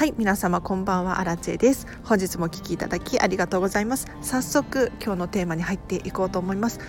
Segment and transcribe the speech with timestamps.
[0.00, 1.20] はい皆様こんばんは。
[1.20, 1.86] アラチェです。
[2.04, 4.06] 本日もお聞きいただきありがとうございます。
[4.22, 6.80] 早速今日のテーマに入っていこうと思います。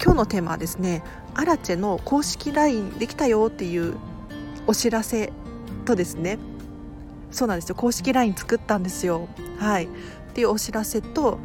[0.00, 1.02] 今日のテーマはですね
[1.34, 3.96] アラチェの公式 LINE できたよっていう
[4.68, 5.32] お知らせ
[5.84, 6.38] とですね。
[7.32, 7.74] そうなんですよ。
[7.74, 9.26] 公式 LINE 作ったんですよ。
[9.58, 9.86] はい。
[9.86, 9.88] っ
[10.32, 11.40] ていうお知らせと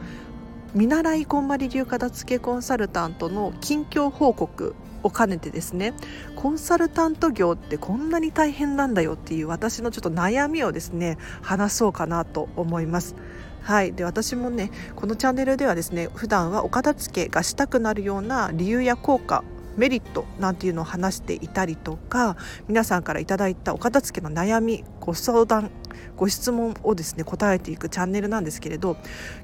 [0.75, 4.75] 見習いこんまり流片付けコンサルタントの近況報告
[5.05, 5.93] を兼ねてですね
[6.35, 13.15] コンサルタント業ってこんなに大変なんだよっていう私のちょっと悩みをですね話そうかなと思います。
[13.61, 19.43] はい、で私もねこのチャンネルではですね普段はお片付けがしたくなるような理由や効果
[19.77, 25.71] メリットなんていうのを話していたりとか皆さんからいただいたお片付けの悩みご相談
[26.15, 28.97] ご質問をですね答えていくチャンネルなんですけれど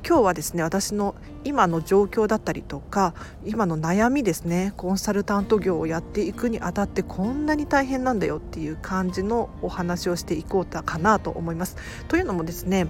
[0.07, 3.13] 今日はですね私の今の状況だったりとか
[3.45, 11.75] 今の悩みですねコンサルタント業をやっていくにあたってこんなに大変なんだよっていう感じのお話をしていこうかなと思います。
[12.07, 12.87] というのもですね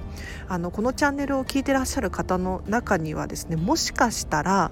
[0.47, 4.71] あのこのチャンネルを聞いてらっしゃる方の中にはですねもしかしたら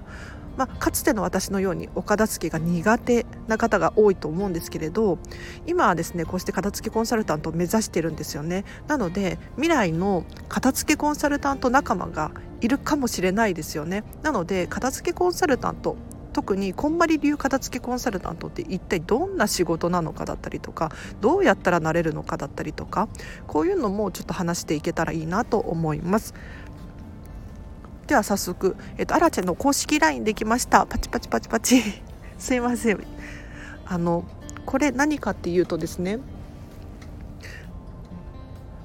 [0.56, 5.18] まあ、かつての私のようにお片付けが苦手な方が多いと思うんですけれど
[5.66, 15.96] 今はですねこうして片付けコンサルタントを目指してるんですよねなので未来の片付けコンサルタント仲間がいるかもしれないですよねなので片付けコンサルタント
[16.32, 23.08] 特にこんまり流片付けコンサルタントって一体どんな仕事なのかだったりとかどうやったらなれるのかだったりとか
[23.46, 26.34] こういうのもちょっと話していけたらいいなと思います。
[28.10, 30.84] では早速、えっと、アラチェの公式 LINE できました。
[30.84, 31.80] パチパチパチパチ。
[32.38, 33.06] すいません。
[33.86, 34.24] あの
[34.66, 36.18] これ何かっていうとですね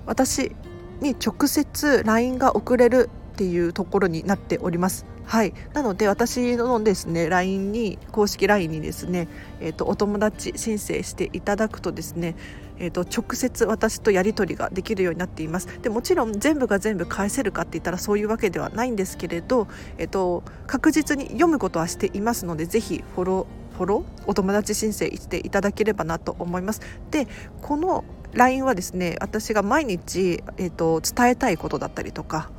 [0.06, 0.56] 私
[1.02, 5.06] に直接 LINE が送れるっていうところになっております。
[5.26, 5.54] はい。
[5.74, 9.28] なので私のですね LINE に公式 LINE にですね、
[9.60, 12.36] えーと、お友達申請していただくとですね
[12.78, 15.68] えーと、直接私とやり取りができるようになっています。
[15.82, 26.82] でもちろん全部が全部返せるかって言ったらそういうわけではないんですけれど、えーと、確実に読むことはしていますのでぜひフォローフォローお友達申請していただければなと思います。
[27.12, 27.28] で
[27.62, 28.04] この
[28.34, 32.50] LINE はですね私が毎日、えーと伝えたいことだったりとか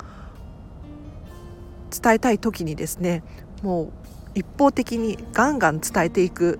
[1.90, 3.22] 伝えたい時にですね
[3.62, 3.92] もう
[4.34, 6.58] 一方的にガンガン伝えていく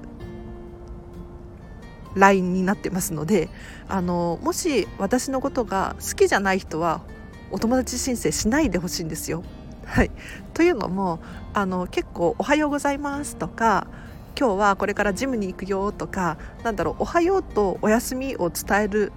[2.15, 3.49] LINE になってますので
[3.89, 7.03] あのもし私のことが好きじゃない人は
[7.51, 9.45] お友達申請しないでほしいんですよ。
[9.85, 10.11] はい、
[10.53, 11.21] というのも
[11.55, 13.87] あの結構「おはようございます」とか
[14.39, 19.13] 「今日はこれからジムに行くよ」とかなんだろう「おはよう」と「お休み」を伝える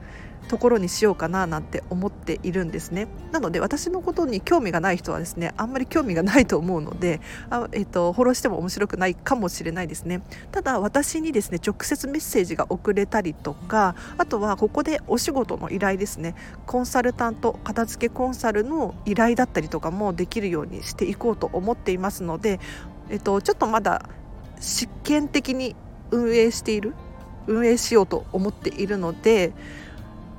[0.49, 3.07] ところにしようかななんて思っているんですね。
[3.31, 7.21] なので私のことに興味がない人はですねあんまり興味がないと思うので
[7.51, 10.23] あ、えーと、フォローしても面白くないかもしれないですね。
[10.51, 16.33] ただ私にですね直接メッセージが送れたりとかあとはここでお仕事の依頼ですね。
[16.65, 22.59] コンサルタント片付けコンサルの依頼だったりとかもできるようにしていこうと思っていますので、
[23.09, 24.09] えっと、ちょっとまだ
[24.59, 25.75] 試験的に
[26.09, 26.95] 運営している
[27.47, 29.53] 運営しようと思っているので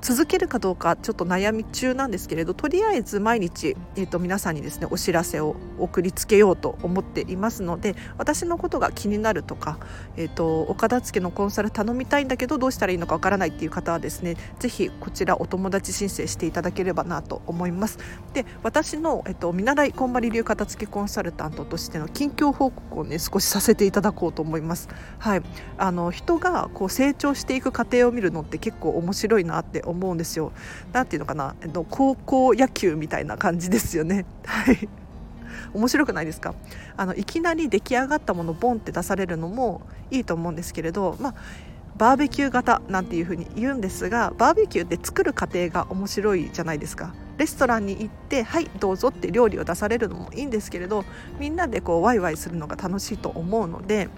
[0.03, 9.79] 続けるかどうかちょっと悩み中なんですけれどとりあえず毎日、えーと、皆さんにですねお知らせを送りつけようと思っていますので私のことが気になるとか、
[10.17, 17.99] えーと、お片付けのコンサル頼みたいんだけどどうしたらいいのかわからないっていう方はですねぜひこちらお友達申請していただければなと思います。
[18.33, 24.89] で私の、えーと、見習いこんまり流片付けコンサルタントとしての近況報告をね少しさせていただこうと思います。
[25.19, 25.43] はい。
[25.77, 30.53] あの人がこう成長していく過程を見るのって結構面白いなって思うんですよ。
[30.93, 34.25] なんていうのかな、えっと、高校野球みたいな感じですよね。
[34.45, 34.89] はい
[35.73, 36.55] 面白くないですか？
[36.97, 41.35] あのいきなり出来上がったものボンって出されるのもいいと思うんですけれど、まあ、
[41.97, 51.05] バーベキュー型なんていうふうに言うんですがバーベキューって作る過程が面白いじゃないですかレストランに行ってはいどうぞって料理を出されるのもいいんですけれど
[51.39, 54.09] みんなでこうワイワイするのが楽しいと思うので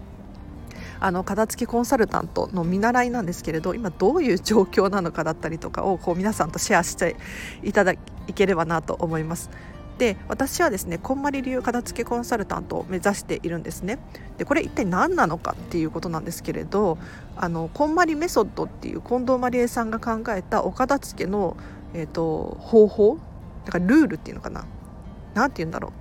[1.04, 7.16] あの片付きコンサルタントの見習いなんですけれど今どういう状況なのかだったりとかをこう皆さんとシェアして
[7.64, 9.50] いただければなと思います。
[9.98, 13.98] で私はですねこんまり流片付けコンサルタントを目指しているんですね。
[14.38, 16.98] でこれ一体何なのかっていうことなんですけれど
[17.36, 21.56] あのこんまりメソッドっていう近藤まりえさんが考えたお片付けの、
[21.94, 23.18] えーと、方法
[23.64, 24.66] だからルールっていうのかな。
[25.34, 25.92] 何て言うんだろう。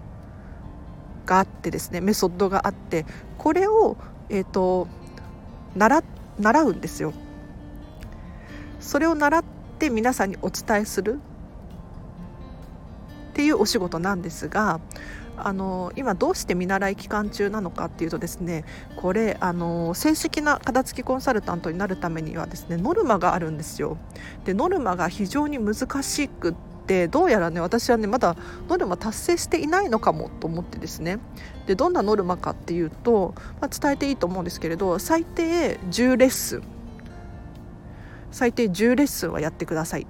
[1.26, 3.06] があってですねメソッドがあって
[3.38, 3.98] これを
[4.32, 4.88] えーと、
[5.76, 6.04] 習
[6.40, 7.14] 習うんですよ。
[8.80, 9.44] それを習っ
[9.78, 11.20] て皆さんにお伝えする
[13.32, 14.80] っていうお仕事なんですが
[15.38, 23.98] あの今どうして見習い期間中なのかっていうとですねこれあの正式な片付きコンサルタントになるためにはですねノルマがあるんですよ。
[24.46, 26.56] でノルマが非常に難しくっ
[26.92, 28.36] てどうやらね私はねまだ
[28.68, 31.20] ノルマ達成していないのかもと思ってですね。
[31.66, 36.64] でどんなノルマかっていうと、まあ、伝えていいと思うんですけれど最低10レッスン。
[38.32, 40.08] 最低10レッスンはやってください。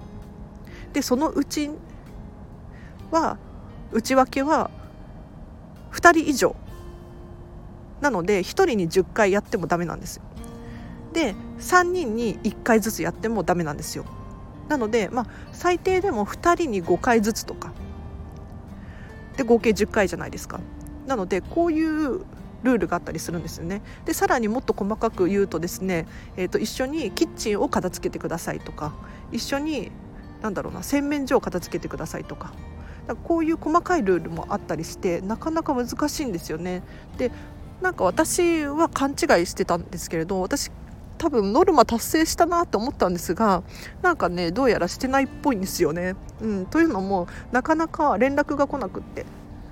[0.94, 1.70] でそのうち
[3.12, 3.38] は
[3.92, 4.72] 内訳は
[5.92, 6.56] 2人以上。
[8.02, 10.24] なので1人に10回やってもダメなんですよ。
[11.14, 14.06] で3人に1回ずつやってもダメなんですよ。
[14.72, 17.74] なので、まあ、最低でも2人に5回ずつとか。
[19.36, 20.62] で合計10回じゃないですか。
[21.08, 22.22] なのでこういう
[22.64, 23.82] ルールがあったりするんですよね。
[24.06, 26.08] でさらにもっと細かく言うとですね、
[26.38, 28.94] えー、と一緒にキッチンを片付けてくださいとか
[29.34, 29.92] 一緒に
[30.42, 32.54] なんだろうな洗面所を片付けてくださいとか。
[33.08, 36.82] だこういう細かいルールもあったりしてなかなか難しいんですよね。
[37.18, 37.30] で
[37.82, 40.72] なんか私は勘違いしてたんですけれど私
[41.22, 43.62] 多分ノルマ達成したなと思ったんですが
[44.02, 46.16] なんかねどうやらしてないっぽいんですよね。
[46.42, 49.28] うん、というのもなかなか連絡が来なくって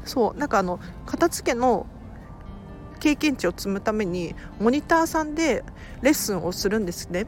[0.06, 1.88] そうなんかあの片付けの
[3.00, 5.64] 経験値を積むためにモニターさんで
[6.04, 7.26] レッスンをするんですね。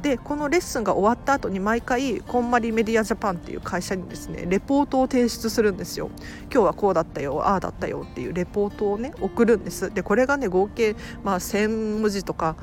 [0.00, 6.08] でこのレッスンが終わった後に毎回こんまりメディアジャパンっていう会社にですねレポートを提出するんですよ
[6.44, 10.94] 今日はこうだったよああだったよっていうレポートをね送るんですでこれがね合計
[11.24, 12.56] まあ1000文字とか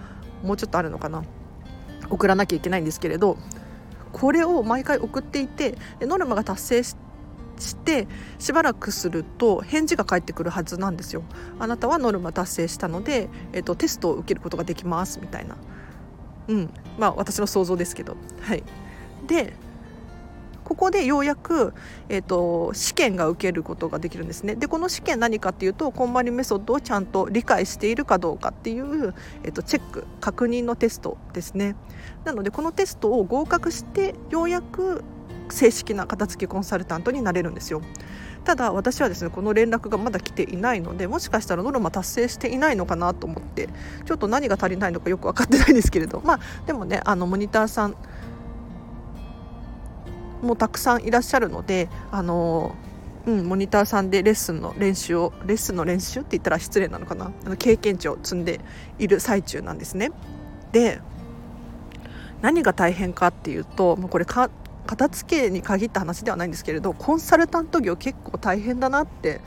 [0.45, 1.23] もうちょっとあるのかな
[2.09, 3.37] 送らなきゃいけないんですけれど
[4.13, 6.97] これを毎回送っていてノルマが達成し
[7.77, 8.07] て
[8.39, 11.23] しばらくすると返事が返ってくるはずなんですよ。
[11.59, 15.57] あなたはノルマ達成したので、えっと、テストを受けることができますみたいな、
[16.47, 18.15] うんまあ、私の想像ですけど。
[18.41, 18.63] はい、
[19.27, 19.53] で
[20.65, 21.73] ここでようやく、
[22.09, 24.55] えーと、試験が受けることができるんですね。
[24.55, 29.13] でこの試験何かっていうとこんまりメソッドをちゃんと理解しているかどうかっていう、
[29.43, 31.75] えーと、チェック確認のテストですね。
[32.25, 35.03] なのでこのテストを合格してようやく
[35.49, 37.81] 正式な片付けコンサルタントになれるんですよ。
[38.43, 43.69] ただ私はですねこの連絡がまだ来ていないのでもしかしたらノルマ達成していないのかなと思って
[44.05, 46.21] ちょっと何が足りないのかよく分かってないんですけれど。
[46.23, 47.95] まあでもねあのモニターさん
[50.41, 52.75] もたくさんいらっしゃるのであの
[53.25, 57.31] うん、モニターさんでレッスンの練習をレッスンの練習って言ったら失礼なのかな？
[57.43, 58.59] あの経験値を積んで
[58.99, 60.11] いる最中なんですね。
[60.71, 60.99] で
[62.43, 64.51] 何が大変かっていうともうこれか
[64.85, 69.41] 片付けに限った話ではないんですけれどコンサルタント業結構大変だなって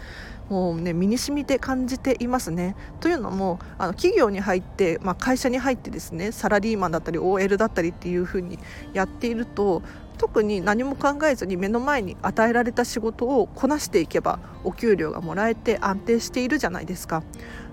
[0.49, 2.75] もうね身に染みて感じていますね。
[2.99, 8.59] というのもあの企業に入って、まあ、会社に入ってですねサラリーマンだったり OL だったりっていう風に
[8.93, 9.85] やっていると
[10.19, 17.23] 特に何も考えずに目の前に与えられた仕事をこなしていけばお給料がもらえて安定しているじゃないですか。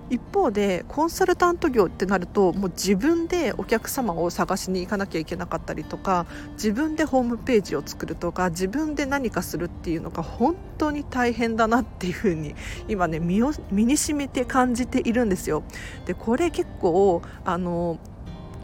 [0.09, 12.53] 一方でコンサルタント業ってなるともう自分でお客様を探しに行かなきゃいけなかったりとか自分でホームページを作るとか自分で何かするっていうのが本当に大変だなっていうふうに
[12.88, 15.63] 今ね身を身に染みて感じているんですよ。
[16.06, 17.97] でこれ結構あの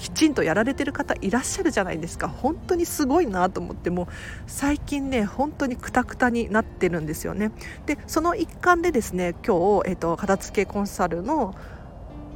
[0.02, 2.28] きちんとやられてる方いらっしゃるじゃないですか。
[2.28, 4.08] 本当にすごいなと思ってもう
[4.48, 7.52] 最近ね本当にくたくたになってるんですよね。
[7.86, 11.54] でその一環でですね今日、えーと、片付けコンサルの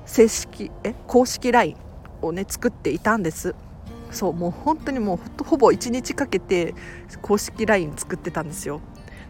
[0.06, 1.76] 正式え公式 LINE
[2.22, 3.56] をね作っていたんです。
[4.12, 6.76] そうもう本当にもうほぼ1日かけて
[7.24, 8.80] 公式 LINE 作ってたんですよ。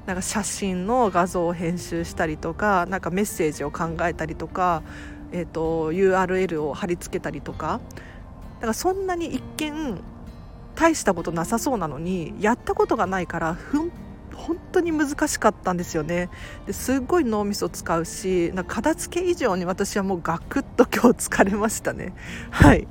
[0.06, 4.84] なんか写真の画像を編集したりとかなんかメッセージを考えたりとか、
[5.32, 7.80] えーと URL を貼り付けたりとか
[8.56, 10.02] だからそんなに一見
[10.76, 13.92] 大したことなさそうなのにやったことがないからふん
[14.34, 16.30] 本当に難しかったんですよね。
[16.66, 22.14] ですっごい脳みそ使うしな片付け以上に私はもうガクッと今日疲れましたね。
[22.52, 22.88] はい。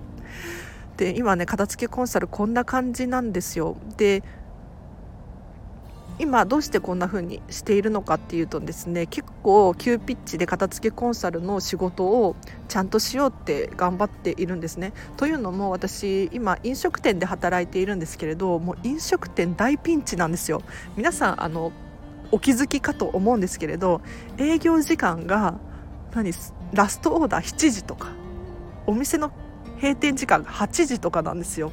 [0.97, 3.77] で今ね片付けコンサルこんな感じなんですよ。
[3.97, 4.23] で
[6.19, 12.37] 今どうしてこんな風にしているのかっていうとですね結構急ピッチで片付けコンサルの仕事を
[12.69, 14.93] ちゃんとしようって頑張っているんですね。
[15.17, 20.63] というのも私今飲食店で働いているんですけれどもう飲食店大ピンチなんですよ。
[20.97, 21.73] 皆さんあの
[22.31, 24.01] お気づきかと思うんですけれど
[24.39, 25.59] 営業時間が
[26.15, 26.33] 何
[26.73, 28.13] ラストオーダー7時とか
[28.87, 29.33] お店の
[29.77, 31.73] 閉店時間が8時とかなんですよ。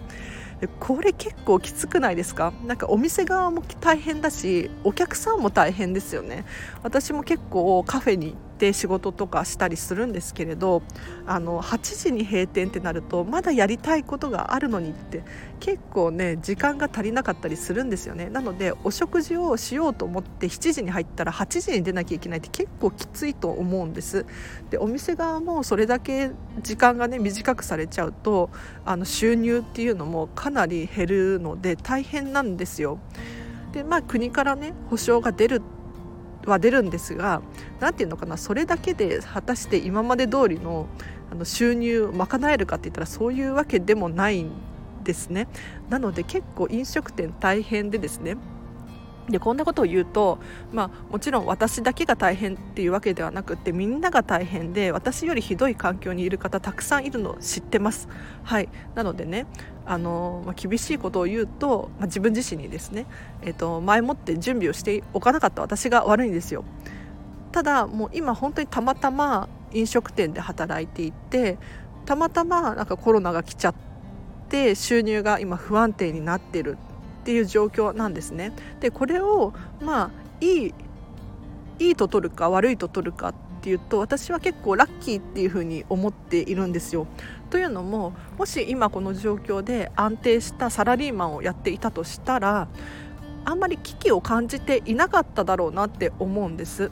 [0.80, 2.54] これ結構きつくないですか？
[2.66, 6.46] なんかお店側も大変だしお客さんも大変ですよね。
[6.84, 10.84] 私も結構カフェに行て仕事とかしたりするんですけれど
[11.26, 15.24] あの8時に閉店ってなるとまだやりたいことがあるのにって
[15.60, 18.30] 結構ね時間が足りなかったりするんですよね。
[18.30, 24.28] なのでお食事をしようと思って7時に入ったら8時に出なきゃいけないって結構きついと思うんです。
[24.70, 26.30] でお店側もそれだけ
[26.62, 28.52] 時間がね短くされちゃうと
[28.86, 33.00] あの収入っていうのもかなり減るので大変なんですよ。
[33.72, 35.62] でまあ国からね保証が出る
[36.46, 37.42] は出るんですが
[37.80, 40.88] 何て言うのかなそれだけで果たして今まで通りの
[41.32, 44.52] あの収入を賄えるかって言ったらそういうわけでもないん
[45.04, 45.48] ですね。
[45.90, 48.36] なので結構飲食店大変でですね
[49.30, 50.40] でこんなことを言うと、
[50.72, 58.10] まあ、もちろん私だけが大変っていうわけではなくてみんなが大変で私よりひどい環境にいる方たくさんいるのを知ってます。
[58.44, 59.46] はい、なのでね
[59.86, 63.06] あの、まあ、厳しいことを言うと、まあ、自分自身にですね、
[63.42, 66.64] えーと、前もって準備をしておかなかった私が悪いんですよ。
[67.52, 71.58] ただもう今本当にたまたま飲食店で働いていて
[72.06, 73.76] たまたまなんかコロナが来ちゃっ
[74.50, 76.78] て収入が今不安定になってる
[77.22, 78.52] っていう状況なんですね。
[78.80, 80.12] でこれをまあ
[80.42, 80.74] いい
[81.80, 87.06] いいと取るか悪いと取るかっていうと私は結構ラッキーっていうふうに思っているんですよ。
[87.52, 92.68] というのももし今この状況で安定したサラリーマンをやっていたとしたら
[93.46, 96.92] あんまり危機を感じていなかっただろうなって思うんです。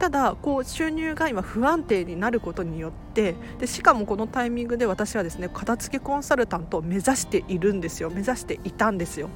[0.00, 9.28] ただこう収入が今不安定になることによってでしかもこのタイミングで私はですね片付けコンサルタントを目指しているんですよ目指していたんですよ。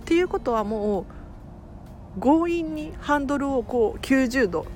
[0.00, 1.04] っていうことはも
[2.16, 4.66] う強引にハンドルをこう90度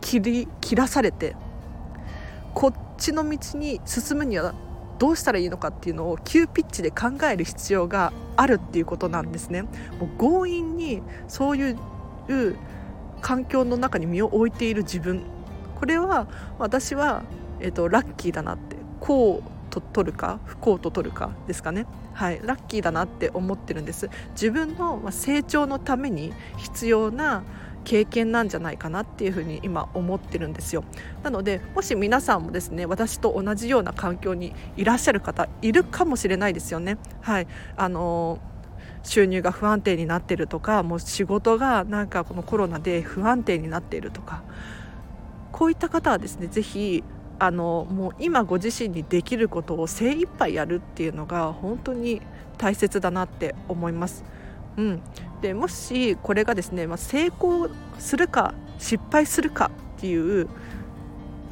[0.00, 1.34] 切り切らされて
[2.54, 4.54] こっちの道に進むには
[5.00, 9.62] どうしたらいいのかっていうのを急ピッチで考える必要があるっていうことなんですね。
[9.62, 9.68] も
[10.02, 11.76] う強引にそういう
[13.20, 15.22] 環境の中に身を置いている自分。
[15.78, 16.26] これは
[16.58, 17.22] 私は、
[17.60, 21.86] えーと、ラッキーだなってこうと取るか不幸と取るかですかね。
[22.12, 22.40] はい。
[22.42, 24.10] ラッキーだなって思ってるんです。
[24.32, 27.44] 自分の成長のために必要な
[27.84, 30.84] 経験なんじゃないかなっていうふうに今思ってるんですよ。
[31.22, 36.98] なのでもし皆さんもですね私と同じような環境にいらっしゃる方いるかもしれないですよね。
[37.20, 37.46] はい。
[37.76, 38.49] あのー
[39.02, 44.42] 収入が不安定になってるとかもう仕事がなんかこのコロナで不安定になっているとか
[45.52, 47.04] こういった方はですね是非
[47.38, 52.20] あのもう今ご自身にできることを精一杯やるっていうのが本当に
[52.58, 54.24] 大切だなって思います。
[54.76, 55.02] うん、
[55.40, 60.48] でもしこれがですね、まあ、成功するか失敗するかっていう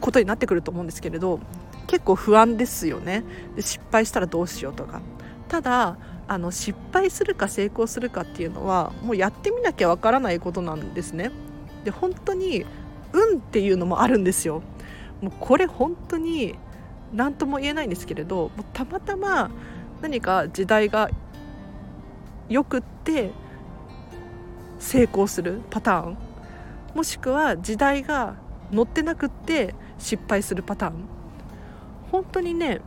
[0.00, 1.40] ことになってくると思うんですけれど
[1.86, 3.24] 結構不安ですよね。
[3.56, 5.00] で失敗したらどうしようとか。
[5.48, 5.96] ただ
[6.28, 11.30] あの失敗するか成功するかっていうのはもうやってみなきゃわからないことなんですね。
[11.84, 12.66] で本当に
[13.12, 14.62] 運っていうのもあるんですよ。
[15.22, 16.54] もうこれ本当に
[17.12, 19.50] 何とも言えないんですけれどもたまたま
[20.02, 21.10] 何か時代が
[22.48, 23.30] よくって
[24.78, 26.18] 成功するパターン
[26.94, 28.36] もしくは時代が
[28.70, 30.94] 乗ってなくって失敗するパターン
[32.12, 32.80] 本当にね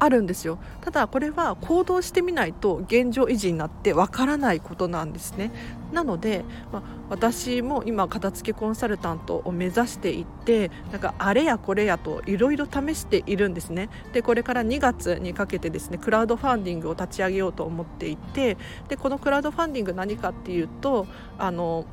[0.00, 0.58] あるんですよ。
[0.80, 5.52] ただこれは行動してみないと現状維持になってわからないことなんですね。
[5.92, 6.42] なので、
[6.72, 13.90] まあ、私も今片付けコンサルタントを目指していってなんかあれやこれやといろいろ試しているんですね。
[14.14, 18.56] でこれから2月にかけてですねクラウドファンディングを立ち上げようと思っていて
[18.88, 21.06] でこのクラウドファンディング何かっていうと
[21.38, 21.84] あの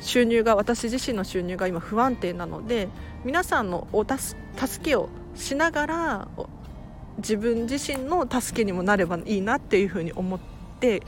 [0.00, 2.88] 収入が私自身の収入が今不安定なので
[3.24, 4.36] 皆さんのお助
[4.84, 6.28] けをしながら
[7.18, 10.40] 自分自身の助けにもなればいいなっていうふうに思っ
[10.80, 11.02] て、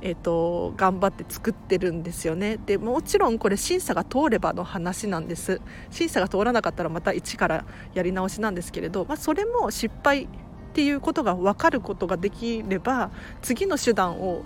[0.00, 2.58] えーと、頑張って作ってるんですよね。
[2.66, 5.60] でもちろんこれ審査が通ればの話なんです。
[5.90, 7.64] 審査が通らなかったらまた一から
[7.94, 10.28] やり直しなんですけれど、まあ、それも失敗っ
[10.74, 13.10] ていうことが分かることができれば
[13.42, 14.42] 次の手段を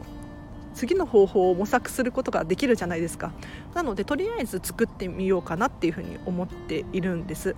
[0.75, 3.33] 次の方法を模索することができるじゃないですか。
[3.75, 7.57] なのでとりあえず作ってみようかなっていうふうに思っているんです。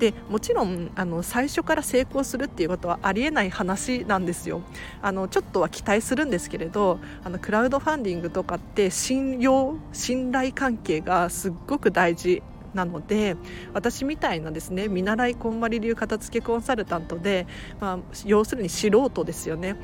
[0.00, 4.62] でもちろんあの最初から成功するっていうことはありえない話なんですよ。
[5.02, 12.42] あのちょっとは期待するんですけれどあのクラウドファンディングとかって信用信頼関係がすっごく大事
[12.72, 13.36] なので
[13.74, 17.46] 私みたいなですね見習いこんまり流片付けコンサルタントで、
[17.78, 19.76] まあ、要するに素人ですよね。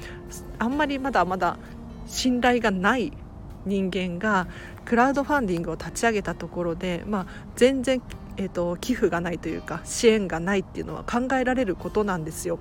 [0.59, 1.59] あんまりまだまだ
[2.07, 3.13] 信頼がない
[3.67, 4.47] 人間が
[4.85, 8.01] クラウドファンディングを立ち上げたところで、まあ、全然、
[8.37, 12.59] えーと、寄付がないというか支援がないっていうのは考えられることなんですよ。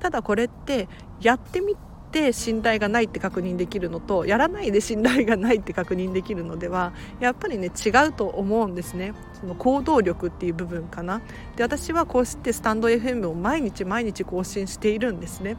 [0.00, 0.88] ただこれって
[1.20, 1.76] やってみ
[2.12, 9.14] て信頼がないって確認できるのとやらないで信頼がないって確認できるのではやっぱりね違うと思うんですね。
[9.40, 11.22] その行動力っていう部分かな。
[11.56, 15.56] で私はこうしてスタンド FM を毎日毎日更新しているんですね。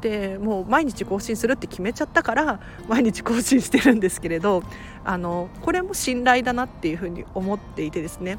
[0.00, 4.62] でもう毎日更新するって決めちゃったから毎日更新してるんですけれど
[5.02, 8.36] あのこれも信頼だなっていうふうに思っていてですね。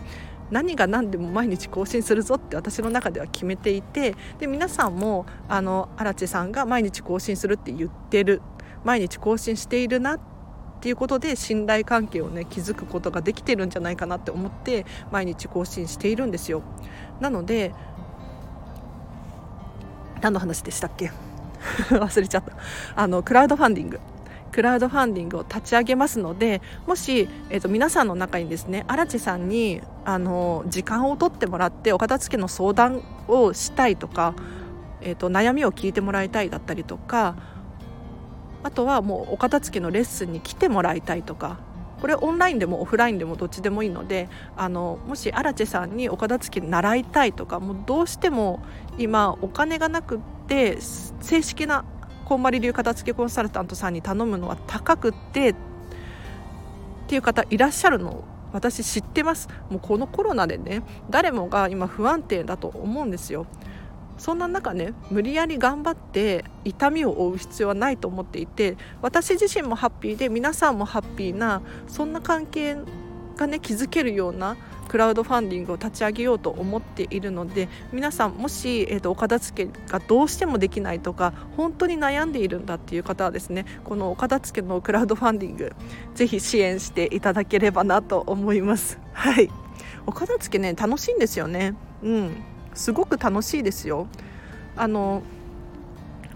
[0.52, 8.42] 何が何でも毎日更新するぞって私の中では決めていてで皆さんもあの荒地さんが毎日更新するって言ってる。
[8.84, 10.20] 毎日更新しているなっ
[10.80, 16.62] ていうことで信頼関係をね築くことができてるんじゃないかなって思って毎日更新しているんですよ。
[17.20, 17.74] なので
[20.22, 21.12] 何の話でしたっけ？
[21.90, 22.54] 忘れちゃった。
[22.96, 24.00] あのクラウドファンディング。
[24.56, 34.34] クラウドファンディングを立ち上げますのでもし、えーと、皆さんの中にですね荒地さんにあの時間を取ってもらってお片付けの相談をしたいとか、
[35.02, 37.36] えーと、悩みを聞いてもらいたいだったりとか
[38.64, 41.60] あとはもうお片付けのレッスンに来てもらいたいとか
[42.00, 48.64] これオンラインでもオフラインでもどっちでもいいのであのもし荒地さんにお片付け習いたいとかもうどうしても
[48.98, 51.84] 今お金がなくって正式な
[52.26, 55.56] こんまり流片付けコンサルタントさんに頼むのは高くってっ
[57.08, 59.50] ていう方いらっしゃるの私知ってます。
[59.70, 63.46] もうこのコロナでね誰もが今不安定だと思うんですよ。
[64.18, 72.78] そんな中ね無理やり頑張って痛みを負う必要はないと思っていて私自身もハッピーで皆さんもハッピーなそんな関係
[73.36, 74.56] がね築けるような
[74.96, 85.74] クラウドファンディングを立ち上げようと思っているので皆さんもし、えーと、お片付けがどうしてもできないとか本当に悩んでいるんだっていう方はですねこのお片付けのクラウドファンディング
[86.14, 88.98] ぜひ支援していただければなと思います。
[89.12, 89.50] はい
[90.08, 91.76] お片付けね楽しいんですよね。
[92.02, 94.08] うんすごく楽しいですよ。
[94.78, 95.24] あの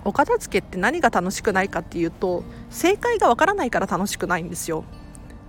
[0.04, 4.84] お片付けって何が楽しくないかっていうと正解がわからないから楽しくないんですよ。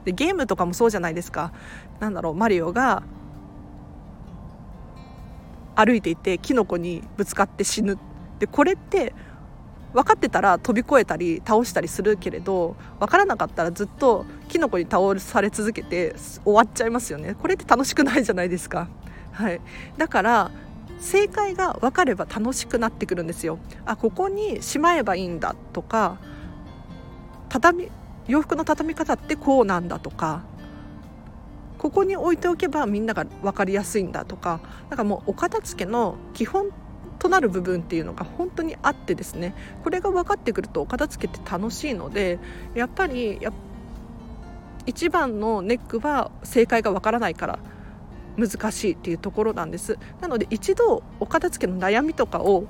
[0.04, 1.52] でゲームとかもそうじゃないですか
[1.98, 3.02] なんだろうマリオが
[5.74, 7.98] 歩いていてキノコにぶつかって死ぬ
[8.38, 9.14] でこれって
[9.92, 16.14] 分かってたら飛び越えたり倒したりするけれど分からなかったらずっとキノコに倒され続けて
[16.44, 18.88] 終わっちゃいますよねこれって楽しくないじゃないですか。
[19.32, 19.60] はい、
[19.96, 20.50] だから
[20.98, 23.58] 正解が分かれば楽しくなってくるんですよ。
[23.86, 26.18] あここにしまえばいいんだとか
[27.48, 27.90] 畳
[28.30, 30.44] 洋服の畳み方ってこうなんだとか
[31.78, 36.68] ここに置いておけばみんなが分かりやすいんだとかなんかもうお片付けの基本
[37.18, 42.38] となる部分っていうのが本当にあってですねこれが分かってくるとお片付けって楽しいので
[42.74, 43.52] やっぱりや
[44.86, 47.58] 一番のネックは正解が分からないから
[48.36, 49.98] 難しいっていうところなんです。
[50.20, 52.64] なので一度お片付けの悩みとかを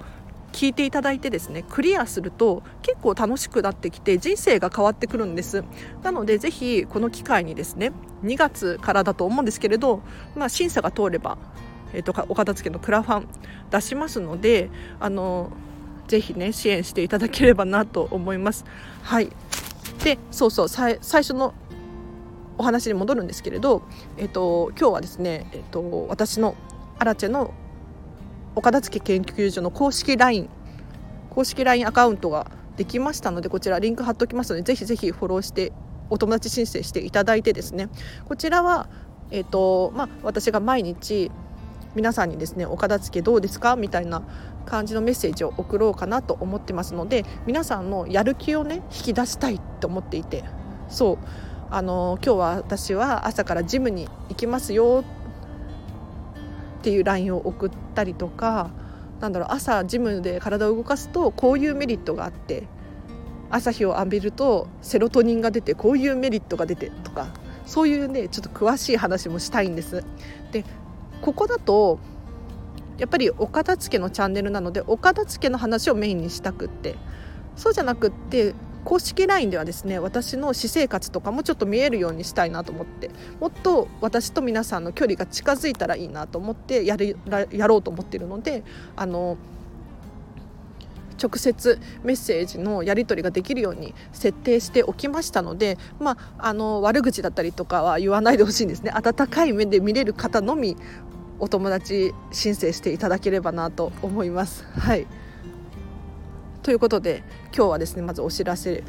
[0.52, 5.64] 聞いていただいてですねクリアすると結構楽しくなってきて人生が変わってくるんです。
[6.02, 7.92] なのでぜひこの機会にですね
[8.24, 10.02] 2月からだと思うんですけれど、
[10.34, 11.38] まあ、審査が通れば、
[11.92, 13.28] えーと、お片付けのクラファン
[13.70, 15.52] 出しますのであの
[16.08, 18.64] ぜひね支援していただければなと思います。
[19.02, 19.30] はい。
[20.04, 21.54] でそうそう最初の
[22.60, 23.82] お話に戻るんですけれど、
[24.18, 26.54] えっ、と、今日はですね、えっ、ー、と、私の
[26.98, 27.54] アラチェの
[28.56, 30.48] お片付研究所の公式 LINE
[31.30, 35.72] 公式 LINE アカウントができましたのでこちらリンク貼っておきますのでぜひぜひフォローして
[36.08, 37.88] お友達申請していただいてですね。
[38.24, 38.88] こちらは、
[39.30, 41.30] えーとまあ、私が毎日
[41.94, 43.76] 皆さんにですねお片付どうですか？
[43.76, 44.22] みたいな
[44.66, 50.44] 感じのメッセージを送ろうかなと思ってますので皆さんのやる気をね引き出したいと思っていて。
[50.88, 51.18] そう。
[51.72, 55.19] あの今日は私は朝からジムに行きますよって
[56.80, 58.70] っていう LINE を送ったりとか
[59.20, 62.66] なんだろう朝ジムで体を動かすとこういうメリットがあって
[63.50, 67.28] 朝日を浴びるとセロトニンが出てこういうメリットが出てとか
[67.66, 70.04] そういうねちょっと詳しい話もしたいんです。
[70.52, 70.64] で
[71.20, 71.98] ここだと
[72.96, 76.96] やっぱりお片付けのチャンネルなのでお片付けの話をメインにしたくって
[77.56, 87.16] そうじゃなくって公式 LINE ではですね私の私生活とかもちょっと見えるようにしたいなと思ってもっと私と皆さんの距離が近づいたらいいなと思ってやる
[87.50, 88.62] やろうと思っているので
[88.96, 89.36] あの
[91.22, 100.78] 直接メッセージのやり取りができるように設定しておきましたので、まあ、あの悪口だったりとかは言わないでほしいんですね温かい目で見れる方のみ
[101.38, 104.64] お友達申請していただければなと思います。
[104.78, 105.06] はい
[106.62, 107.22] ということで
[107.56, 108.84] 今日はですねまずお知らせ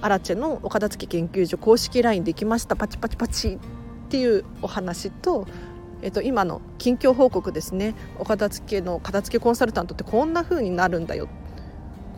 [0.00, 2.76] アラチェのお片付け研究所公式 LINE できました。
[2.76, 3.58] パチパチパチ
[4.06, 5.46] っていうお話と
[6.04, 7.94] えっと、今の近況報告ですね。
[8.18, 11.28] お片付けの片付けコンサルタントってこんな風になるんだよ。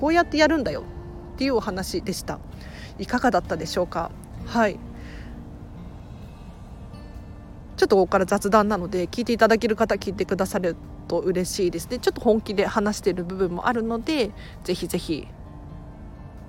[0.01, 0.85] こうやってやるんだよ
[1.33, 2.39] っっていうお話でした。
[2.99, 4.13] いかがだったでしょうか？
[4.47, 4.79] はい。
[7.77, 11.91] ちょっとここから雑談なので聞いていただける方聞いてくださると嬉しいです。
[11.91, 14.31] ねちょっと本気で話している部分もあるので
[14.65, 15.29] ぜひぜひ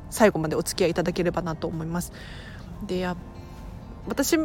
[0.10, 2.12] 最後までお付き合いいただければなと思います。
[2.86, 3.16] でや
[4.08, 4.38] 私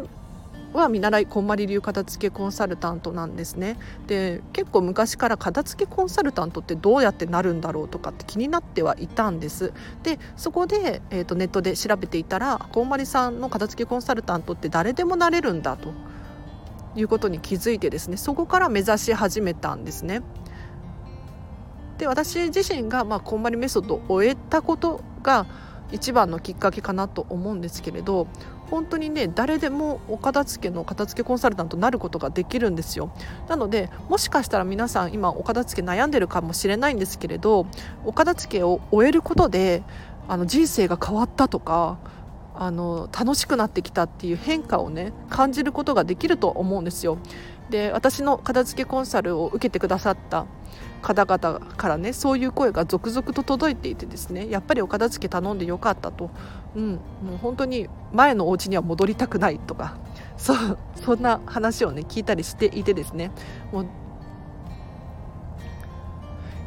[0.73, 3.77] は見習いこんまり流片付けコンサルタントなんですね。
[4.07, 9.73] で結構昔から片付けコンサルタントってどうやってなるんだろうとかって気になってはいたんです。
[10.03, 15.92] でそこで、えーと、ネットで調べていたらこんまりさんの片付けコンサルタントって誰でもなれるんだと。
[16.96, 20.22] いうことに気づいてですねそこから目指し始めたんですね。
[21.98, 25.46] で私自身が、まあ、こんまりメソッドを終えたことが
[25.92, 28.26] 一番のきっかけかなと思うんですけれど
[28.70, 33.12] 本当にね誰でもお片付けの片付けコンサルタントになることができるんですよ。
[33.48, 37.66] なのでもしかしたら皆さん今お片付け悩んでるかもしれないんですけれど
[38.05, 39.83] お片付けを終えることで
[40.29, 41.98] あの人生が変わったとか
[42.61, 47.16] あの楽しくなってきたっていう変化をね感じることができると思うんですよ。
[47.70, 50.44] で私の片付けコンサルを受けてくださった
[51.01, 56.31] 方々からねそういう声が続々と届いていてですねやっぱりお片付け頼んでよかったと、
[56.77, 56.90] うん、
[57.23, 59.96] もう本当に前のお家には戻りたくないとか
[60.37, 63.31] そうそんな話をね聞いたりしていてですね
[63.73, 63.87] もう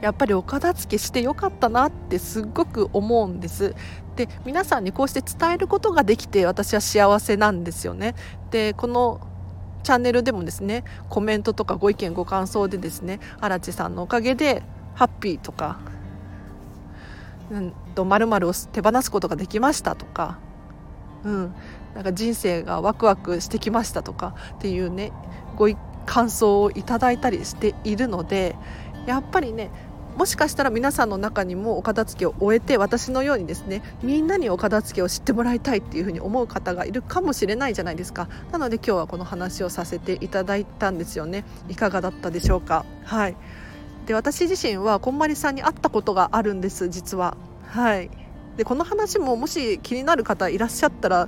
[0.03, 3.73] やっぱりお片付けしてよかったなってすっごく思うんです。
[4.17, 8.13] で皆さんにこうして伝えることができて私は幸せなんですよね。
[8.51, 9.21] でこの
[9.83, 14.61] チャンネルでもですねコメントとかご意見ご感想でですね荒地さんのおかげで
[14.93, 15.79] ハッピーとか
[17.49, 20.37] うんと〇〇を手放すことができましたとか、
[21.23, 21.55] うん、
[21.95, 25.13] なんか人生がワクワクしてきましたとかっていうね
[25.55, 25.69] ご
[26.05, 28.57] 感想をいただいたりしているので
[29.05, 29.69] やっぱりね
[30.15, 38.29] もしかしたら皆さんの中にもお片付けを終えて私のようにですねみんなにお片付けを知ってもらいたいっていうふうに思う方がいるかもしれないじゃないですか。
[38.51, 41.45] なので今日はこの話をさせていただいたんですよね。
[41.67, 42.85] いかがだったでしょうか？
[43.05, 43.35] はい。
[44.05, 47.37] で私自身はこんまりさんに会ったことがあるんです実は。
[47.65, 48.09] はい。
[48.57, 51.27] でこの話ももし気になる方いらっしゃったら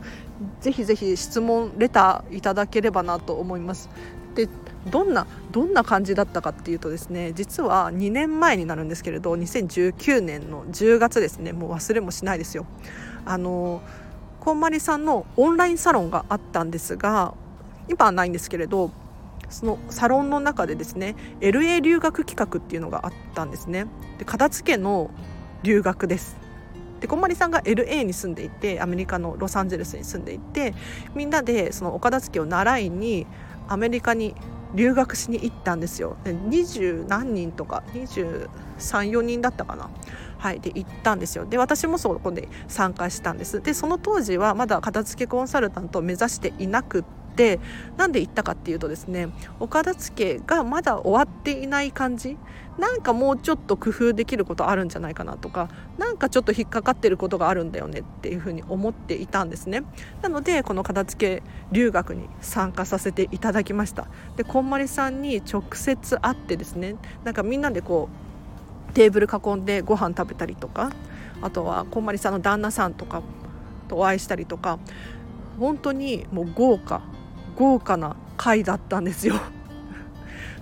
[0.62, 3.89] ぜひぜひ質問レターいただければなと思います。
[4.36, 4.48] で
[4.89, 12.65] どんなどんな感じだったかっていうとですね実は2年前になるんですけれど2019年の10月ですねもう忘れもしないですよ。
[13.26, 13.82] あの
[14.39, 17.34] こんまりさんのオンラインサロンがあったんですが
[17.89, 18.91] 今はないんですけれど
[19.50, 23.88] そのサロンの中でですね LA 留学企画っていうのがあったんですね。
[24.19, 25.10] で片付けの
[25.63, 26.38] 留学です。
[27.00, 30.74] でこんまりさんが LA に住んでいてアメリカのロサンゼルスに住んでいて
[31.13, 33.28] みんなでそのお片付けを習いに
[33.67, 34.36] アメリカに
[34.75, 36.17] 留学しに行ったんですよ。
[36.25, 39.89] 二十何人とか234人だったかな。
[40.38, 41.45] はいで行ったんですよ。
[41.45, 43.61] で私もそこで参加したんです。
[43.61, 47.24] でその当時はまだ片付けコンサルタントを目指していなくって
[47.98, 52.38] なんで行ったかっていうとですねお片付けがまだ終わっていない感じ。
[52.78, 59.84] なんかもうちょっと工夫できることあるんじゃないかなとかなんかちょっと引っかかってることがあるんだよねっていうふうに思っていたんですね。
[60.21, 64.08] なのでこの片付け留学に参加させていただきました。
[64.36, 68.10] でこんまりさんに直接会ってですねなんかみんなでこ
[68.89, 70.91] うテーブル囲んでご飯食べたりとか
[71.41, 73.21] あとはこんまりさんの旦那さんとか
[73.88, 74.80] とお会いしたりとか
[75.60, 77.02] 本当にもう豪華
[77.56, 79.36] 豪華な回だったんですよ。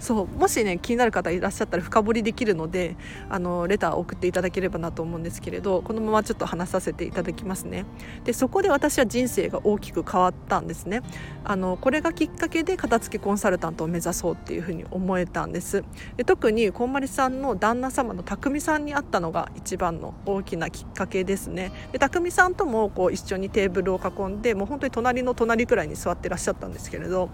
[0.03, 2.97] そうもしね気になる方いらっしゃったら深掘りできるので
[3.29, 7.85] あのレターを送っていただければなと思うんですけれどこのままちょっと話させていただきますね。
[8.25, 11.01] でそこで私は人生が大きく変わったんですね。
[11.45, 15.85] あのこれがきっかけで片付けコンサルタントを目指そうっていうふうに思えたんです。
[16.17, 21.71] で特にこんまりさんの旦那様の匠さんに会ったのが一番の大きなきっかけですね。
[21.93, 27.29] で匠さんともこう一緒にテーブルを囲んでもう本当に隣の隣くらいに座ってらっしゃったんですけれど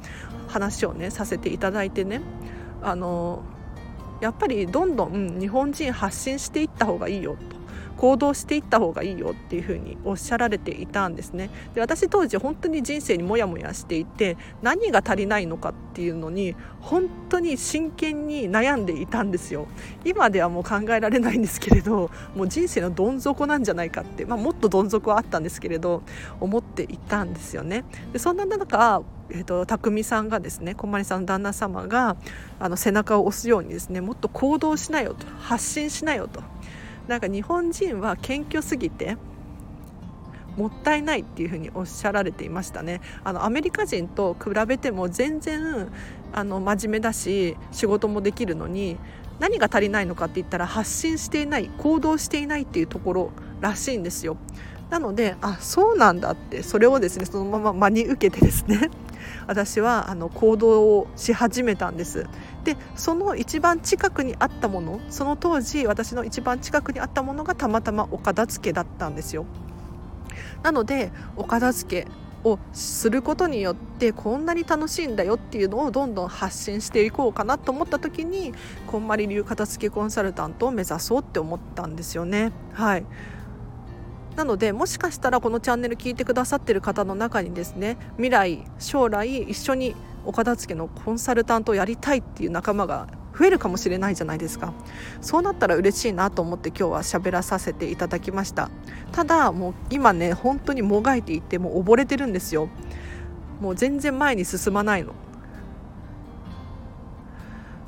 [0.48, 2.22] 話をねさせていただいてね。
[2.82, 3.44] あの
[4.22, 7.60] やっぱりどんどん日本人発信していった方がいいよと
[8.00, 11.50] 行動していった方がいいよっていうふうにおっしゃられていたんですね。
[11.76, 19.68] で私当時本当に人生にモヤモヤしていて何が足りないのかっていうのに本当に真剣に悩んでいたんですよ。
[20.06, 26.02] 今ではもう考えられないんですけれどもう人生のどん底なんじゃないかって、まあ、もっとどん底はあったんですけれど
[26.40, 27.84] 思っていたんですよね。
[28.14, 32.18] でそんな中えーと、匠さんがですねこんまりさんの旦那様が
[32.60, 36.42] あの背中を押すようにですねもっと行動しなよと発信しなよと。
[37.08, 39.18] なんか日本人は謙虚すぎて
[40.56, 43.02] もったいないっていうふうにおっしゃられていましたね。
[43.24, 45.88] あのアメリカ人と比べても全然
[46.34, 48.98] あの真面目だし仕事もできるのに
[49.40, 54.38] 何が足りないのかって言ったら発信していない行動していないっていうところらしいんですよ。
[54.90, 58.90] なのであそうなんだってそれをですねそのまま真に受けてですね
[59.50, 62.28] 私はあの行動をし始めたんです。
[62.64, 69.48] でその一番近くにあったものその当時私の一番近くにあったものがたまたまお片付けだったんですよ。
[70.62, 72.08] なのでお片付け
[72.44, 78.54] をすることによってこんなに楽しいんだよっていうのをどんどん発信していこうかなと思った時に
[78.86, 82.52] こんまり流片付けコンサルタントを目指そうって思ったんですよね。
[82.74, 83.06] はい。
[84.40, 94.72] なのでもしかしたらこのチャンネル聞いてくださってる方の中にですね未来将来一緒にお片付けのコンサルタントをやりたいっていう仲間が増えるかもしれないじゃないですか。
[95.20, 98.70] そうなったら嬉しいなと思って今日は喋らさせていただきました。
[99.12, 102.70] ただもう今ね本当にもがいていてもう溺れてるんですよ。
[103.60, 105.16] もう全然前に進まないの。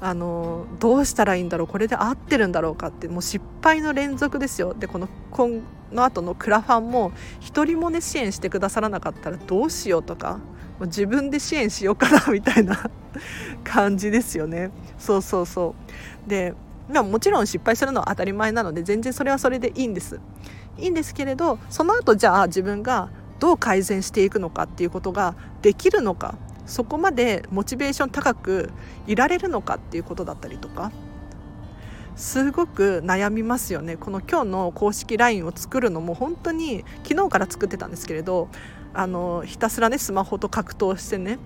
[0.03, 4.73] あのどうしたらいいんだろうこれで合ってるんだろうかってもう失敗の連続ですよ。
[4.73, 5.61] でこの今
[5.91, 7.11] の後のクラファンも
[7.41, 10.39] 1人もね支援してくださらなかったらどうしようとか
[10.79, 12.89] もう自分で支援しようかなみたいな
[13.63, 14.71] 感じですよね。
[14.97, 15.75] そうそうそ
[16.25, 16.29] う。
[16.29, 16.55] で
[16.91, 20.19] ま、もちろん失敗するのは当たり前なので全然それはそれでいいんです。
[20.79, 23.09] いいんですけれどその後じゃあ自分が
[23.39, 28.71] どう改善していくのかっていうことができるのかそこまでモチベーション高く
[29.07, 30.91] いられるのかっていうことだったりとか
[32.15, 33.97] すごく悩みますよね。
[33.97, 38.49] この今日の公式 LINE を作るのも本当に昨日から作ってたんですけれど
[38.93, 41.39] あのひたすらねスマホと格闘してね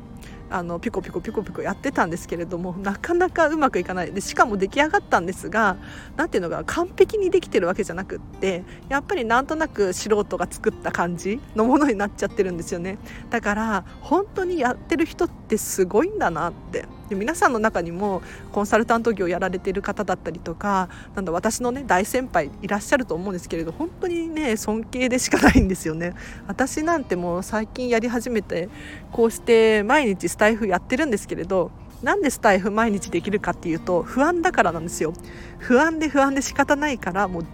[0.50, 4.12] あのピコピコピコピコやってたんですけれどもなかなかうまくいかない。
[4.12, 5.78] でしかも出来上がったんですが
[6.16, 12.98] 何ていうのが完璧にできてるわけじゃなくってやっぱりなんとなく素人が作った感じのものになっちゃってるんですよね。
[13.30, 26.14] だから本当にやってる人ってすごいんだなってで皆さんの中にもコンサルタント業やられている方だったりとかなんだ私のね大先輩いらっしゃると思うんですけれど本当にね尊敬でしかないんですよね。
[26.48, 28.70] 私なんてもう最近やり始めて
[29.12, 35.14] こうして毎日スタイフやってるんですけれどなんでスタイフ毎日できるかっていうと不安だからなんですよ。
[35.60, 37.46] 不安で不安で仕方ないからもう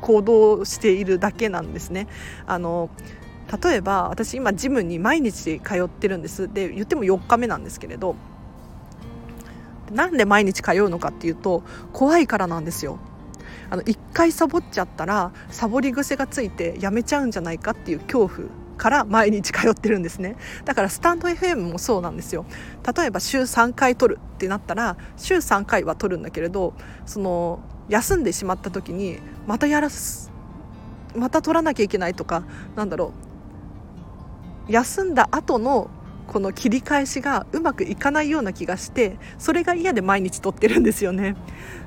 [0.00, 2.06] 行動しているだけなんですね。
[2.46, 2.90] あの
[3.62, 6.52] 例えば私今ジムに毎日通ってるんです。
[6.52, 8.16] で言っても4日目なんですけれど
[9.90, 12.98] なんで毎日通うのかっていうと怖いからなんですよ。
[13.70, 18.48] あの1回サボっちゃったらサボり癖がついてやめちゃうんじゃないかっていう恐怖
[18.78, 20.36] から毎日通ってるんですね。
[20.64, 22.46] だからスタンド FM もそうなんですよ。
[22.96, 26.74] 例えば週3回撮るってなったら週3回は撮るんだけれど
[27.04, 30.30] その休んでしまった時にまたやらす
[31.16, 32.44] また撮らなきゃいけないとか
[32.76, 33.12] なんだろ
[34.68, 34.72] う。
[34.72, 35.90] 休んだ後の
[36.28, 41.34] この切り返しがうまくいかないような気がしてそれが嫌で毎日撮ってるんですよね。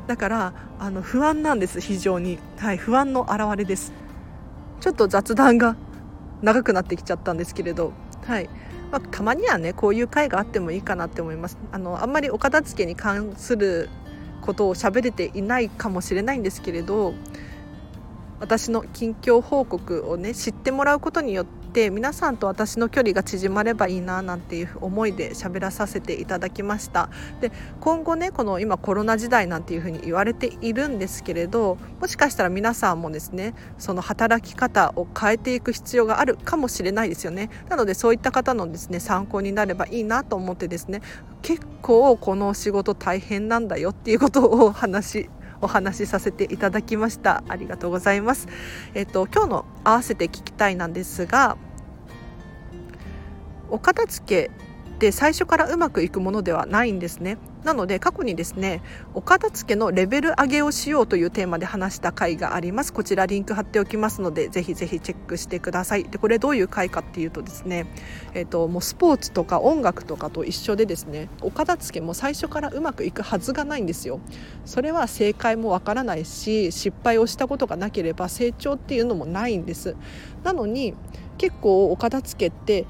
[0.08, 2.40] だからあの不安なんです非常に。
[2.58, 3.94] はい不安の表れです。
[4.82, 5.78] ちょっと雑談が
[6.42, 7.94] 長くなってきちゃったんですけれど。
[8.26, 8.50] はい。
[8.92, 11.58] まあ、たまにはねこういう会があってもいいかなって思います。
[11.72, 13.90] あのあんまりお片付けに関する
[14.42, 17.14] ことを喋れていないかもしれないんですけれど
[18.40, 27.10] 私の近況報告をね知ってもらうことによってて皆さんと私の距離が縮まればいいななんていう思いで喋らさせていただきました。
[27.40, 37.50] で今後ねこの今コロナ時代なんていうふうに言われているんですけれどもしかしたら皆さんもですねその働き方を変えていく必要があるかもしれないですよね。
[37.70, 41.02] なのでそういった方のですね参考になればいいなと思ってですね
[41.42, 45.30] 結構この仕事大変なんだよっていうことを話
[45.62, 47.44] お話しさせていただきました。
[47.48, 48.48] ありがとうございます。
[48.94, 51.58] えっと今日の合わせて聞きたいなんですが
[53.70, 54.52] お片付け
[55.02, 57.40] って最初からうまくいくものではないんですね。
[57.64, 58.82] なので過去にですね
[59.14, 62.94] お片付けのレベル上げをしようというテーマで話した回があります。
[62.94, 66.04] こちらリンク貼っておきますのでぜひぜひチェックしてください。
[66.04, 67.88] でこれどういう回かっていうとですね
[68.36, 74.20] えっ、ー、ともうスポーツとか音楽とかと一緒でですねお片付けも最初からうまくいくはずがないんですよ。
[74.66, 79.96] それは正解もわからないし失敗をしたことがなければ成長っていうのもないんです。
[80.44, 80.94] なのに
[81.42, 82.86] 結構お片付けって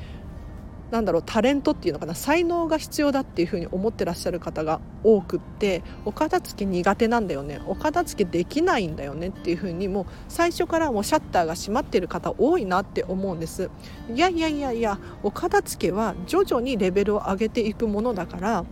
[0.92, 7.62] なんだろうタレントっていうのかな才能が必要だっていうふうに思ってらっしゃる方が多くってお片付け苦手なんだよね。
[7.66, 13.70] お片付けできないんだよねっていうふうにもう最初からもうシャッターが閉まってる方多いなって思うんです。
[14.14, 18.66] いやいやいやいやお片付けは徐々にレベルを上げていくものだから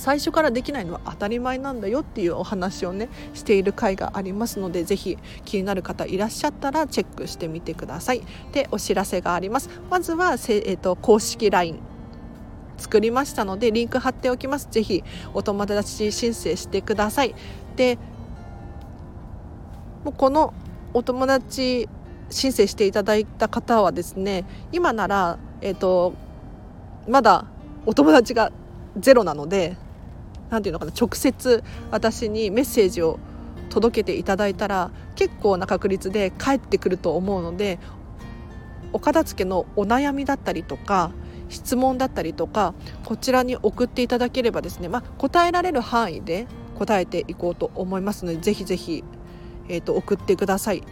[0.00, 8.22] 最初からできないのは当たり前なんだよっていうお話をねしている回がありますのでぜひ気になる方いらっしゃったらチェックしてみてください。
[8.52, 9.68] でお知らせがあります。
[9.90, 11.78] まずはせ、えーと、公式 LINE
[12.78, 14.68] 作りましたのでリンク貼っておきます。
[14.70, 17.34] ぜひお友達申請してください。
[17.76, 17.98] で
[20.02, 20.54] もうこの
[20.94, 21.90] お友達
[22.30, 26.14] 申請していただいた方はですね今なら、えーと、
[27.06, 27.44] まだ
[27.84, 28.50] お友達が
[28.98, 29.76] ゼロなので
[30.50, 33.18] 何て言うのかな直接私にメッセージを
[33.70, 37.78] 届けていただいたら結構な確率で返ってくると思うので
[38.92, 41.12] お片付けのお悩みだったりとか
[41.48, 49.04] 質問だったりとかこちらに送っていただければですね、まあ、答えられる範囲で答えていこうと思いますのでぜひぜひ、
[49.68, 50.82] えーと、送ってください。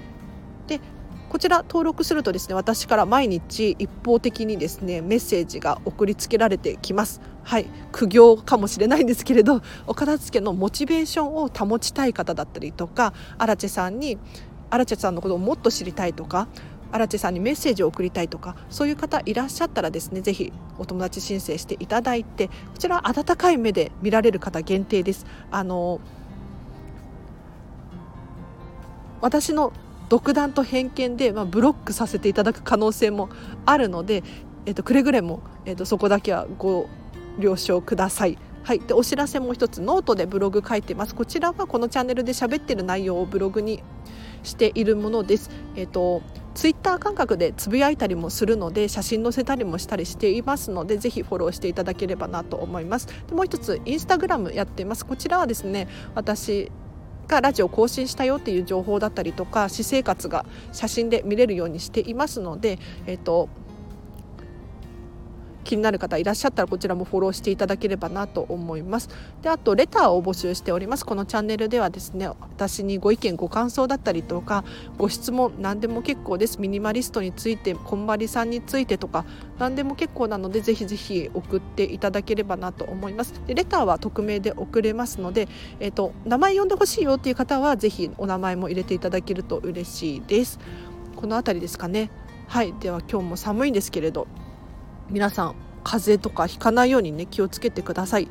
[0.66, 0.80] で
[1.28, 14.18] こちら登録するとですね私から毎日一方的にですねメッセージが送りつけられてきますはい苦行かもしれないんですけれどお片付けのモチベーションを保ちたい方だったりとか荒地さんに
[14.68, 16.46] 荒地さんのことをもっと知りたいとか
[16.92, 25.24] 荒地さんにメッセージを送りたいとかそういう方いらっしゃったらですねぜひお友達申請していただいてこちらは温かい目で見られる方限定です。
[25.50, 26.02] あの
[29.22, 29.72] 私の
[30.10, 33.30] 独断と偏見で、まあ、ブロックさせていただく可能性も
[33.64, 34.22] あるので、
[34.66, 36.88] えっと、くれぐれも、えっと、そこだけはご
[37.38, 38.38] 了承ください。
[38.64, 43.82] はい、でお知らせもう一つノートでブログ書いてますこちらはこのチャンネルで喋ってる内容をブログに
[44.42, 45.50] しているものです。
[45.76, 46.22] えっと
[46.54, 56.72] ツイッター感覚でつぶやいたりもするので写真載せたりもしたりしていますのでぜひフォローしていただければなと思いますでもう一つ Instagram やってますこちらはですね私
[57.28, 63.48] がラジオ更新したよっていう情報だったりとか私生活が写真で見れるようにしていますのでえっ、と
[65.68, 69.10] 気になる方いらっしゃったらこちらもフォローしていただければなと思います。
[69.42, 71.04] であとレターを募集しております。
[71.04, 74.64] このチャンネルではですね私にご意見ご感想だったりとか
[74.96, 76.58] ご質問何でも結構です。
[76.58, 79.26] ミニマリストについてこんまりさんについてとか
[79.58, 83.34] 何でも結構なのでぜひぜひ送っていただければなと思います。
[83.46, 85.48] でレターは匿名で送れますので、
[85.80, 90.58] えーと、名前呼んでほしいよっていう方はぜひお名前も入れていただけると嬉しいです。
[91.14, 92.10] この辺りですかね。
[92.46, 92.72] はい。
[92.80, 94.26] では今日も寒いんですけれど。
[95.10, 98.28] 皆さん風邪とかひかないようにね気をつけてください。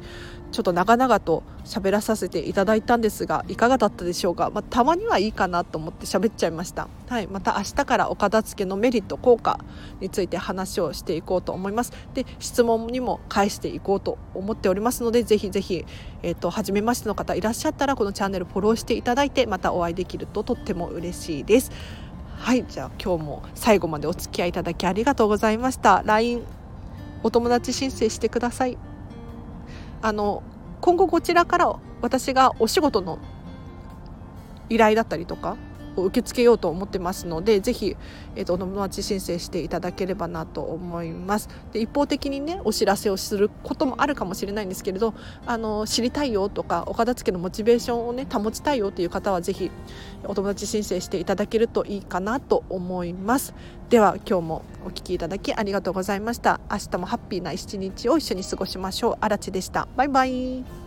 [0.52, 9.60] ちょっと長々と喋らさせていただいたんですがいかがだったでしょうか、まあ、たまにはいいかなと思って喋っちゃいました、はい、また明日からお片付けのメリット効果
[10.00, 11.92] について話をしていこうと思います。
[12.14, 15.86] で質問にも返していこうと思っておりますのでぜひぜひ、
[16.24, 21.72] えーと、初めましての方いらっしゃったらこのチャンネルフォローしていただいてまたお会いできるととっても嬉しいです。
[22.38, 22.64] はい。
[22.66, 26.04] じゃあ今日も最後までお付き合いいただきありがとうございました。
[26.06, 26.44] LINE
[27.24, 28.78] お友達申請してください。
[30.02, 30.44] あの
[30.82, 33.20] 今後こちらから私がお仕事の
[34.70, 35.58] 依頼だったりとか
[36.02, 37.96] を受け付けようと思ってますのでぜひ、
[38.36, 41.50] えーと、お友達申請していただければなと思います。
[41.72, 45.14] で一方的にねお知らせをすることもあるかもしれないんですけれど
[45.46, 49.72] あの知りたいよとかお片付けのモチベーションをね保ちたいよという方はぜひ
[50.24, 53.54] お友達申請していただけるといいかなと思います。
[53.90, 56.60] では今日もお聴きいただきありがとうございました。
[56.70, 59.18] 明日もハッピーな一日を一緒に過ごしましょう。
[59.22, 59.88] あらちでした。
[59.96, 60.87] バイバイ。